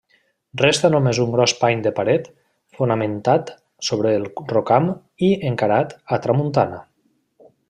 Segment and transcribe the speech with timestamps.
[0.59, 2.25] Resta només un gros pany de paret,
[2.79, 3.53] fonamentat
[3.91, 4.91] sobre el rocam
[5.29, 6.83] i encarat a tramuntana.